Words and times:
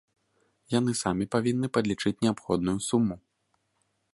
Яны 0.75 0.91
самі 1.01 1.27
павінны 1.35 1.67
падлічыць 1.77 2.15
неабходную 2.27 2.77
суму. 2.89 3.15